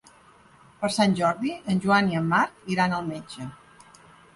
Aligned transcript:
Per 0.79 0.89
Sant 0.95 1.13
Jordi 1.21 1.53
en 1.75 1.85
Joan 1.85 2.13
i 2.15 2.21
en 2.23 2.29
Marc 2.35 2.77
iran 2.79 3.01
al 3.01 3.11
metge. 3.15 3.51